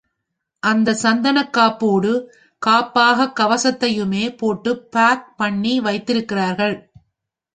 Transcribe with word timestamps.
அந்தச் 0.63 0.95
சந்தனக் 0.95 1.51
காப்போடு 1.53 2.13
காப்பாகக் 2.61 3.35
கவசத்தையுமே 3.39 4.35
போட்டு 4.37 4.71
பாக் 4.89 5.37
பண்ணி 5.37 5.79
வைத்து 5.79 6.13
விடுகிறார்கள். 6.13 6.75